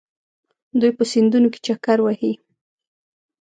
[0.79, 2.33] دوی په سیندونو کې چکر وهي.